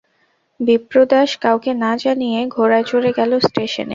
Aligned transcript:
বিপ্রদাস 0.59 1.29
কাউকে 1.43 1.71
না 1.83 1.91
জানিয়ে 1.97 2.39
ঘোড়ায় 2.55 2.85
চড়ে 2.91 3.11
গেল 3.17 3.31
স্টেশনে। 3.39 3.89